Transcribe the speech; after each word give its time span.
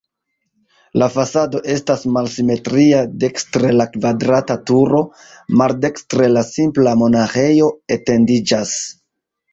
La 1.01 1.07
fasado 1.15 1.59
estas 1.73 2.05
malsimetria, 2.15 3.01
dekstre 3.23 3.69
la 3.81 3.87
kvadrata 3.97 4.55
turo, 4.71 5.03
maldekstre 5.61 6.31
la 6.35 6.45
simpla 6.49 6.95
monaĥejo 7.03 7.73
etendiĝas. 7.99 8.77